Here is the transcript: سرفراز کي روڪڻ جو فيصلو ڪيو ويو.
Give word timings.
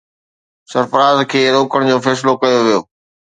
سرفراز 0.71 1.17
کي 1.31 1.41
روڪڻ 1.55 1.79
جو 1.89 1.97
فيصلو 2.05 2.33
ڪيو 2.41 2.59
ويو. 2.65 2.81